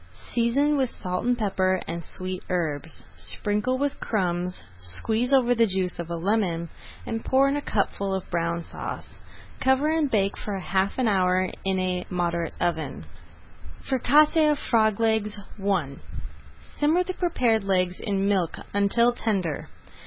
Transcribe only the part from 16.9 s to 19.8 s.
the prepared legs in milk until tender.